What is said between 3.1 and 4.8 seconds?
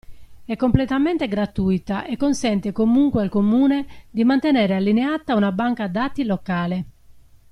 al Comune, di mantenere